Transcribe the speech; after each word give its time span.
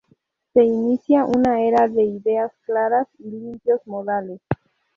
Se 0.55 0.63
inicia 0.63 1.25
una 1.25 1.61
era 1.61 1.87
de 1.87 2.01
ideas 2.03 2.51
claras 2.65 3.07
y 3.19 3.29
limpios 3.29 3.85
modales. 3.85 4.39